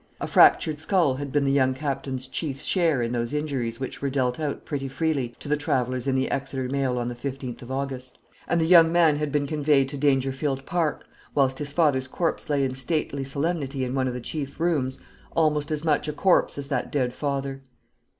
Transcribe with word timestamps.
A 0.19 0.25
fractured 0.25 0.79
skull 0.79 1.17
had 1.17 1.31
been 1.31 1.43
the 1.43 1.51
young 1.51 1.75
Captain's 1.75 2.25
chief 2.25 2.59
share 2.59 3.03
in 3.03 3.11
those 3.11 3.35
injuries 3.35 3.79
which 3.79 4.01
were 4.01 4.09
dealt 4.09 4.39
out 4.39 4.65
pretty 4.65 4.87
freely 4.87 5.35
to 5.37 5.47
the 5.47 5.55
travellers 5.55 6.07
in 6.07 6.15
the 6.15 6.31
Exeter 6.31 6.67
mail 6.67 6.97
on 6.97 7.07
the 7.07 7.13
15th 7.13 7.61
of 7.61 7.69
August; 7.71 8.17
and 8.47 8.59
the 8.59 8.65
young 8.65 8.91
man 8.91 9.17
had 9.17 9.31
been 9.31 9.45
conveyed 9.45 9.87
to 9.89 9.97
Dangerfield 9.99 10.65
Park, 10.65 11.05
whilst 11.35 11.59
his 11.59 11.71
father's 11.71 12.07
corpse 12.07 12.49
lay 12.49 12.63
in 12.63 12.73
stately 12.73 13.23
solemnity 13.23 13.83
in 13.83 13.93
one 13.93 14.07
of 14.07 14.15
the 14.15 14.21
chief 14.21 14.59
rooms, 14.59 14.99
almost 15.35 15.69
as 15.69 15.85
much 15.85 16.07
a 16.07 16.13
corpse 16.13 16.57
as 16.57 16.67
that 16.69 16.91
dead 16.91 17.13
father. 17.13 17.61